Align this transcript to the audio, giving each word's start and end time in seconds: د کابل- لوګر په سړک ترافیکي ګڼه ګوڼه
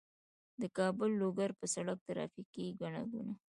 د 0.61 0.63
کابل- 0.77 1.17
لوګر 1.21 1.49
په 1.59 1.65
سړک 1.75 1.97
ترافیکي 2.07 2.65
ګڼه 2.81 3.01
ګوڼه 3.11 3.33